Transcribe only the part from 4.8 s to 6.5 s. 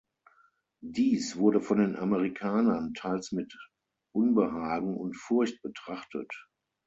und Furcht betrachtet.